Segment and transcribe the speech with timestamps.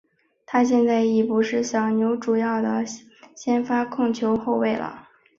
[0.47, 2.83] 他现在已经是小牛主要的
[3.35, 5.07] 先发控球后卫了。